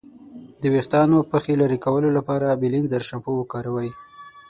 [0.61, 3.89] د ویښتانو پخې لرې کولو لپاره بیلینزر شامپو وکاروئ.